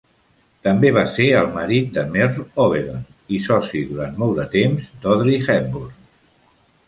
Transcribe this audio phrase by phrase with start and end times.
[0.67, 3.03] També va ser el marit de Merle Oberon
[3.39, 5.93] i soci durant molt de temps d'Audrey Hepburn.